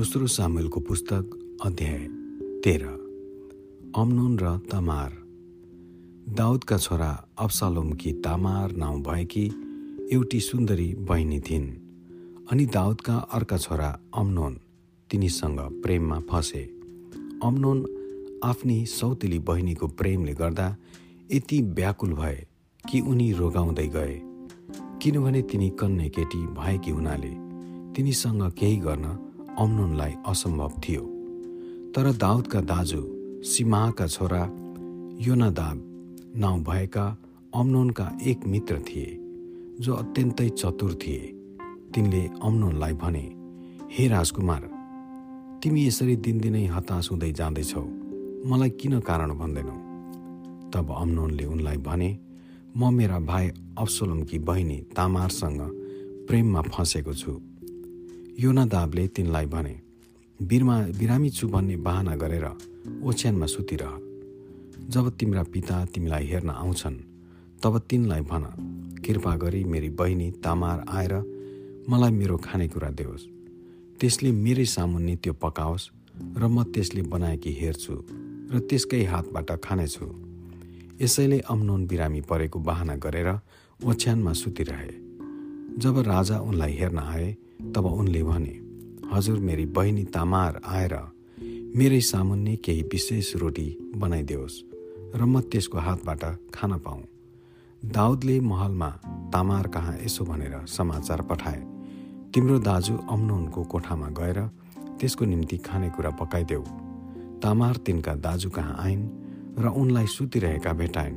[0.00, 1.30] दोस्रो सामेलको पुस्तक
[1.64, 1.98] अध्याय
[2.64, 2.86] तेह्र।
[3.96, 5.10] अम्नोन र तमार।
[6.36, 9.44] दाउदका छोरा अब्सालोमकी तामार नाउँ भएकी
[10.12, 11.68] एउटी सुन्दरी बहिनी थिइन्
[12.50, 14.58] अनि दाउदका अर्का छोरा अम्नोन
[15.10, 16.64] तिनीसँग प्रेममा फसे।
[17.44, 17.86] अम्नोन
[18.44, 20.76] आफ्नी सौतेली बहिनीको प्रेमले गर्दा
[21.32, 22.46] यति व्याकुल भए
[22.84, 24.20] कि उनी रोगाउँदै गए।
[25.02, 27.34] किनभने तिनी कन्ने केटी भएकी हुनाले
[27.94, 31.02] तिनीसँग केही गर्न अम्नोनलाई असम्भव थियो।
[31.96, 33.02] तर दाउदका दाजु
[33.44, 34.42] सिमाहका छोरा
[35.20, 35.76] योनादाब
[36.36, 37.04] नाउँ भएका
[37.54, 39.18] अम्नोनका एक मित्र थिए
[39.80, 41.20] जो अत्यन्तै चतुर थिए।
[41.94, 43.26] तिनले अम्नोनलाई भने
[43.92, 44.62] हे राजकुमार
[45.62, 47.82] तिमी यसरी दिनदिनै हतास हुँदै जाँदैछौ।
[48.46, 49.76] मलाई किन कारण भन्दैनौ?
[50.72, 52.10] तब अम्नोनले उनलाई भने
[52.76, 53.48] म मेरा भाइ
[53.78, 55.60] अप्सोलमकी बहिनी तामारसँग
[56.28, 57.49] प्रेममा फँसेको छु।
[58.38, 59.74] योनादाबले तिनलाई भने
[60.40, 62.46] बिरमा बिरामी छु भन्ने बाहना गरेर
[63.02, 63.92] ओछ्यानमा सुतिरह।
[64.88, 66.96] जब तिम्रा पिता तिमीलाई हेर्न आउँछन्
[67.62, 68.44] तब तिनलाई भन
[69.04, 71.14] कृपा गरी मेरी बहिनी तामार आएर
[71.88, 73.28] मलाई मेरो खानेकुरा देओस्।
[74.00, 75.90] त्यसले मेरै सामुन्ने त्यो पकाओस्
[76.36, 77.94] र म त्यसले बनाएकी हेर्छु
[78.52, 80.06] र त्यसकै हातबाट खानेछु।
[81.00, 83.28] यसैले अम्नोन बिरामी परेको बाहना गरेर
[83.80, 85.09] ओछ्यानमा सुतिरहे।
[85.78, 87.36] जब राजा उनलाई हेर्न आए
[87.74, 88.58] तब उनले भने
[89.12, 90.94] हजुर मेरी बहिनी तामार आएर
[91.76, 94.62] मेरै सामुन्ने केही विशेष रोटी बनाइदियोस्
[95.14, 96.22] र म त्यसको हातबाट
[96.54, 97.02] खान पाऊँ।
[97.82, 98.88] दाउदले महलमा
[99.32, 101.60] तामार कहाँ यसो भनेर समाचार पठाए।
[102.34, 104.38] तिम्रो दाजु अम्नोनको कोठामा गएर
[105.00, 106.62] त्यसको निम्ति खानेकुरा पकाइदेऊ।
[107.42, 109.08] तामार तिनका दाजु कहाँ आइन्
[109.58, 111.16] र उनलाई सुतिरहेका भेटाइन्।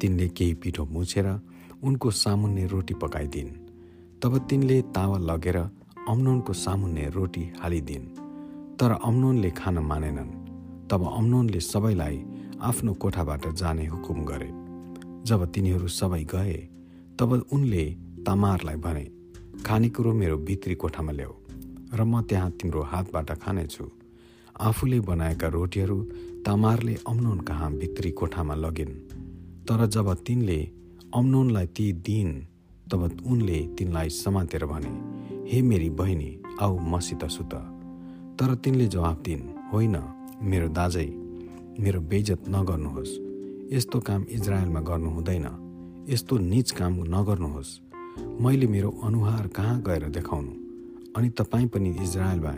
[0.00, 1.28] तिनले केही पिठो मुछेर
[1.82, 3.67] उनको सामुन्ने रोटी पकाइदिन्।
[4.22, 5.56] तब तिनले तावा लगेर
[6.08, 8.06] अम्नोनको सामुन्ने रोटी हालिदिन्।
[8.78, 10.30] तर अम्नोनले खान मानेनन्।
[10.90, 12.16] तब अम्नोनले सबैलाई
[12.60, 14.50] आफ्नो कोठाबाट जाने हुकुम गरे।
[15.22, 16.56] जब तिनीहरू सबै गए
[17.18, 17.84] तब उनले
[18.26, 19.04] तामारलाई भने
[19.62, 21.34] खानेकुरो मेरो भित्री कोठामा ल्याऊ
[21.94, 23.84] र म त्यहाँ तिम्रो हातबाट खानेछु।
[24.60, 25.98] आफूले बनाएका रोटीहरू
[26.46, 28.94] तामारले अम्नोन कहाँ भित्री कोठामा लगिन्?
[29.66, 30.60] तर जब तिनले
[31.14, 32.34] अम्नोनलाई ती दिइन्
[32.92, 35.18] तब उनले तिनलाई समातेर भने
[35.50, 37.54] हे मेरी बहिनी आऊ मसित सुत।
[38.38, 39.96] तर तिनले जवाफ दिन् होइन
[40.42, 41.06] मेरो दाजै
[41.80, 43.18] मेरो बेइजत नगर्नुहोस्।
[43.74, 45.46] यस्तो काम इजरायलमा गर्नु हुँदैन।
[46.08, 47.80] यस्तो निज काम नगर्नुहोस्।
[48.40, 50.52] मैले मेरो अनुहार कहाँ गएर देखाउनु?
[51.16, 52.50] अनि तपाईँ पनि इजरायलमा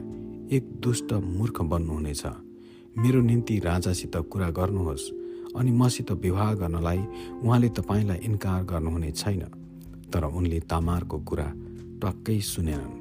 [0.56, 2.22] एक दुष्ट मूर्ख बन्नुहुनेछ।
[2.98, 5.10] मेरो निम्ति राजासित कुरा गर्नुहोस्।
[5.56, 6.98] अनि मसित विवाह गर्नलाई
[7.42, 9.59] उहाँले तपाईँलाई इन्कार गर्नुहुने छैन।
[10.12, 11.48] तर उनले तामारको कुरा
[12.02, 12.98] टक्कै सुनेनन्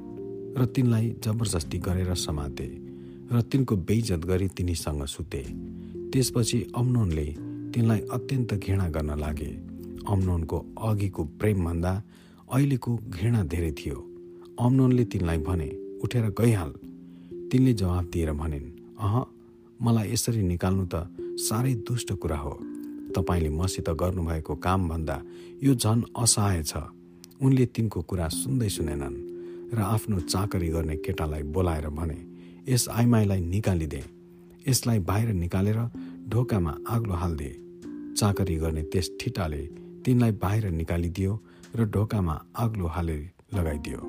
[0.58, 2.68] र तिनलाई जबरजस्ती गरेर समाते
[3.32, 5.42] र तिनको बेइजत गरी तिनीसँग सुते।
[6.12, 7.26] त्यसपछि अम्नोनले
[7.72, 9.50] तिनलाई अत्यन्त घृणा गर्न लागे।
[10.10, 11.92] अम्नोनको अघिको प्रेमभन्दा
[12.50, 13.98] अहिलेको घृणा धेरै थियो।
[14.58, 15.68] अम्नोनले तिनलाई भने
[16.02, 16.70] उठेर गइहाल।
[17.50, 19.14] तिनले जवाफ दिएर भनिन् अह
[19.80, 20.94] मलाई यसरी निकाल्नु त
[21.46, 22.54] साह्रै दुष्ट कुरा हो।
[23.14, 25.16] तपाईँले मसित गर्नुभएको कामभन्दा
[25.62, 26.74] यो झन असहाय छ।
[27.42, 29.16] उनले तिनको कुरा सुन्दै सुनेनन्
[29.74, 32.18] र आफ्नो चाकरी गर्ने केटालाई बोलाएर भने
[32.68, 34.02] यस आइमाईलाई निकालिदे।
[34.68, 35.78] यसलाई बाहिर निकालेर
[36.28, 37.52] ढोकामा आग्लो हालिदिए
[38.18, 39.62] चाकरी गर्ने त्यस ठिटाले
[40.04, 41.32] तिनलाई बाहिर निकालिदियो
[41.76, 43.18] र ढोकामा आग्लो हाले
[43.54, 44.00] लगाइदियो।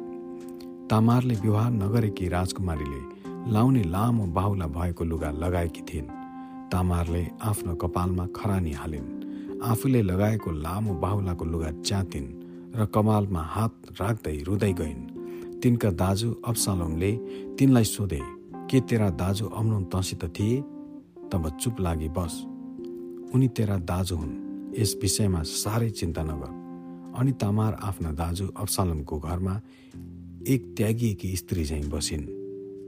[0.90, 3.02] तामारले विवाह नगरेकी राजकुमारीले
[3.54, 6.14] लाउने लामो बाहुला भएको लुगा लगाएकी थिइन्।
[6.72, 9.08] तामारले आफ्नो कपालमा खरानी हालिन्।
[9.64, 12.41] आफूले लगाएको लामो बाहुलाको लुगा च्यातिन्।
[12.76, 15.02] र कपालमा हात राख्दै रुँदै गइन्।
[15.60, 17.12] तिनका दाजु अब्सालोमले
[17.60, 18.22] तिनलाई सोधे
[18.72, 20.62] के तेरा दाजु अम्नोन तसित थिए?
[21.32, 22.34] तब चुप लागि बस।
[23.36, 24.34] उनी तेरा दाजु हुन्।
[24.80, 26.52] यस विषयमा साह्रै चिन्ता नगर
[27.20, 29.56] अनि तामार आफ्ना दाजु अब्सालोमको घरमा
[30.48, 32.26] एक त्यागिएकी स्त्री झैँ बसिन्।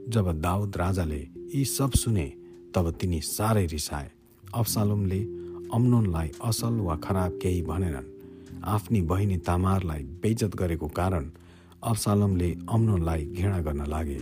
[0.08, 1.22] जब दाउद राजाले
[1.54, 2.32] यी सब सुने
[2.74, 4.10] तब तिनी साह्रै रिसाए।
[4.54, 5.20] अब्सालोमले
[5.74, 8.13] अम्नोनलाई असल वा खराब केही भनेनन्।
[8.64, 11.30] आफ्नी बहिनी तामारलाई बेइजत गरेको कारण
[11.82, 14.20] अब्सालोमले अम्नोनलाई घृणा गर्न लागे।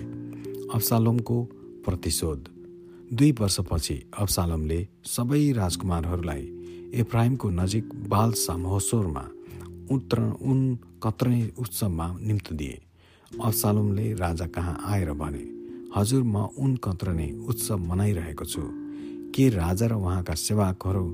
[0.75, 1.37] अब्सालोमको
[1.85, 2.49] प्रतिशोध।
[3.13, 6.43] दुई वर्षपछि अब्सालोमले सबै राजकुमारहरूलाई
[6.95, 9.25] एफ्राइमको नजिक बाल सामहोसोरमा
[9.91, 12.81] उत्र उन कत्रने उत्सवमा निम्तो दिए
[13.45, 15.45] अब्सालोमले राजा कहाँ आएर भने
[15.97, 18.63] हजुर म उन कत्रने उत्सव मनाइरहेको छु।
[19.35, 21.05] के राजा र उहाँका सेवाकहरू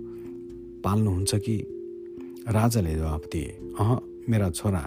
[0.84, 1.56] पाल्नुहुन्छ कि
[2.46, 3.48] राजाले जवाफ दिए
[3.80, 3.90] अह
[4.30, 4.84] मेरा छोरा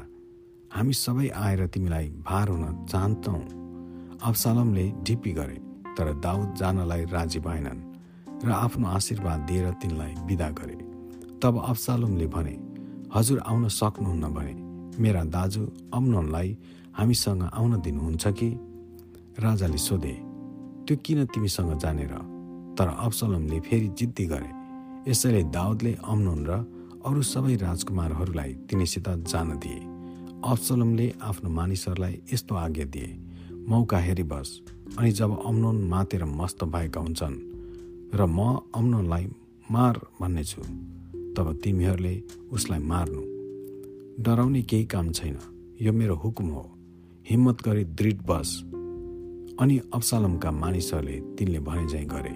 [0.71, 3.41] हामी सबै आएर तिमीलाई भार हुन चाहन्छौँ।
[4.23, 5.57] अब्सालमले ढिप्पी गरे
[5.97, 7.81] तर दाउद जानलाई राजी भएनन्
[8.45, 10.75] र आफ्नो आशीर्वाद दिएर तिनलाई विदा गरे।
[11.41, 12.55] तब अब्सालोमले भने
[13.15, 14.55] हजुर आउन सक्नुहुन्न भने
[15.01, 15.61] मेरा दाजु
[15.93, 16.49] अम्नोनलाई
[16.97, 18.49] हामीसँग आउन दिनुहुन्छ कि?
[19.39, 20.15] राजाले सोधे
[20.85, 22.13] त्यो किन तिमीसँग जानेर?
[22.77, 24.49] तर अब्सलमले फेरि जिद्दी गरे।
[25.11, 26.51] यसैले दाउदले अम्नोन र
[27.05, 29.79] अरू सबै राजकुमारहरूलाई तिनीसित जान दिए।
[30.45, 33.09] अब्सलमले आफ्नो मानिसहरूलाई यस्तो आज्ञा दिए
[33.69, 34.61] मौका हेरी बस।
[34.99, 37.37] अनि जब अम्नोन मातेर मस्त भएका हुन्छन्
[38.15, 38.39] र म
[38.75, 39.25] अम्नोनलाई
[39.71, 40.61] मार भन्नेछु
[41.33, 43.21] तब तिमीहरूले उसलाई मार्नु।
[44.23, 45.37] डराउने केही काम छैन।
[45.81, 46.65] यो मेरो हुकुम हो।
[47.29, 48.49] हिम्मत गरी दृढ बस।
[49.59, 52.35] अनि अब्सालमका मानिसहरूले तिनले भने झैँ गरे।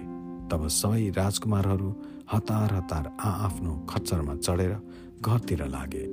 [0.50, 1.90] तब सबै राजकुमारहरू
[2.32, 4.76] हतार हतार आआफ्नो खच्चरमा चढेर
[5.22, 6.04] घरतिर लागे।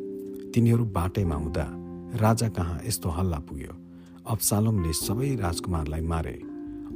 [0.53, 1.65] तिनीहरू बाटैमा हुँदा
[2.21, 3.73] राजा कहाँ यस्तो हल्ला पुग्यो?
[4.25, 6.33] अब्सालमले सबै राजकुमारलाई मारे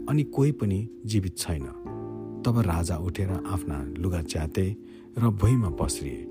[0.10, 1.66] अनि कोही पनि जीवित छैन।
[2.46, 4.66] तब राजा उठेर आफ्ना लुगा च्याते
[5.18, 6.24] र भुइँमा पस्रिए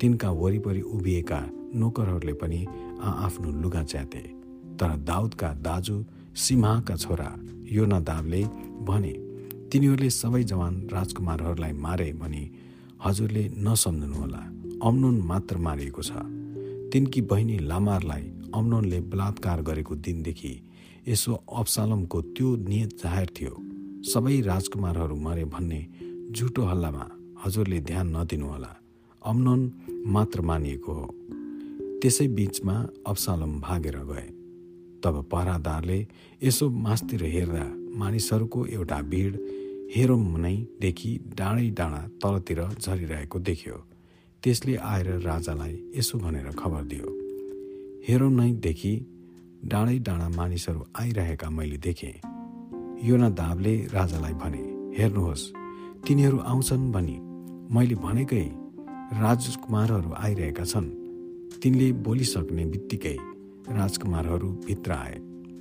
[0.00, 1.40] तिनका वरिपरि उभिएका
[1.74, 2.66] नोकरहरूले पनि
[3.04, 4.22] आफ्नो लुगा च्याते।
[4.80, 6.04] तर दाउदका दाजु
[6.34, 7.30] सिम्हाका छोरा
[7.72, 8.42] यो नदाबले
[8.88, 9.12] भने
[9.72, 12.44] तिनीहरूले सबै जवान राजकुमारहरूलाई मारे भनी
[13.04, 14.42] हजुरले नसम्झनुहोला।
[14.82, 16.10] अम्नोन मात्र मारिएको छ।
[16.92, 18.24] तिनकी बहिनी लामारलाई
[18.54, 20.52] अम्नोनले बलात्कार गरेको दिनदेखि
[21.08, 23.54] यसो अब्सालमको त्यो नियत जाहेर थियो।
[24.02, 25.80] सबै राजकुमारहरू मरे भन्ने
[26.32, 27.06] झुटो हल्लामा
[27.44, 28.72] हजुरले ध्यान नदिनुहोला।
[29.22, 29.60] अम्नोन
[30.06, 31.06] मात्र मानिएको हो।
[32.02, 32.76] त्यसै बिचमा
[33.06, 34.28] अब्सालम भागेर गए।
[35.02, 35.98] तब पहरादारले
[36.42, 37.66] यसो मासतिर हेर्दा
[37.98, 39.32] मानिसहरूको एउटा भिड
[39.90, 41.08] हेरोम नै देखि
[41.38, 43.76] डाँडै डाँडा तलतिर झरिरहेको देख्यो।
[44.42, 47.08] त्यसले आएर राजालाई यसो भनेर खबर दियो।
[48.06, 48.92] हेरोम नै देखि
[49.72, 52.14] डाँडै डाँडा मानिसहरू आइरहेका मैले देखेँ।
[53.02, 54.62] योना दाबले राजालाई भने
[54.98, 55.44] हेर्नुहोस्
[56.06, 57.16] तिनीहरू आउँछन् भनी
[57.74, 58.46] मैले भनेकै
[59.22, 60.88] राजकुमारहरू आइरहेका छन्।
[61.62, 63.16] तिनले बोलिसक्ने बित्तिकै
[63.74, 65.16] राजकुमारहरू भित्र आए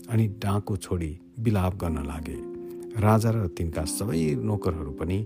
[0.10, 2.49] अनि डाँको छोडी बिलाप गर्न लागे।
[2.98, 5.18] राजा र तिनका सबै नोकरहरू पनि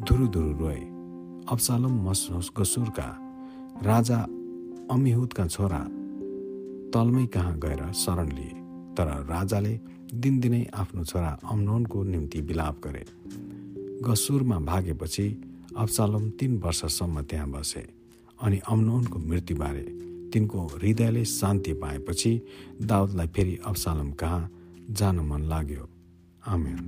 [0.00, 0.80] धुरुधुरु रोए।
[1.48, 3.08] अब्सालम मसोस गसुरका
[3.82, 4.18] राजा
[4.90, 5.82] अमिहुदका छोरा
[6.92, 8.54] तलमै कहाँ गएर शरण लिए
[8.96, 9.74] तर राजाले
[10.14, 13.04] दिनदिनै आफ्नो छोरा अम्नोनको निम्ति बिलाप गरे।
[14.02, 15.26] गसुरमा भागेपछि
[15.76, 17.84] अब्सालम तिन वर्षसम्म त्यहाँ बसे
[18.42, 19.86] अनि अम्नोनको मृत्युबारे
[20.32, 22.32] तिनको हृदयले शान्ति पाएपछि
[22.82, 24.50] दाउदलाई फेरि अब्सालम कहाँ
[24.90, 25.89] जान मन लाग्यो।
[26.42, 26.78] Amén.